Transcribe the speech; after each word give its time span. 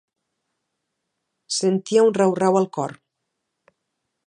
Sentia 1.57 2.07
un 2.07 2.17
rau-rau 2.19 2.59
al 2.63 2.69
cor. 2.79 2.99